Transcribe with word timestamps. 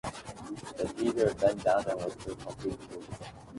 The 0.79 0.91
trees 0.97 1.13
were 1.13 1.31
bent 1.35 1.63
down 1.63 1.85
and 1.87 1.99
were 1.99 2.09
completely 2.15 2.71
full. 2.75 3.03